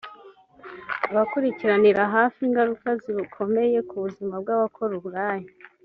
[1.11, 5.49] Abakurikiranira hafi ingaruka zikomeye ku buzima bw’abakora uburaya